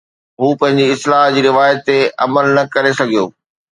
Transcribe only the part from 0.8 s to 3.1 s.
اصلاح جي روايت تي عمل نه ڪري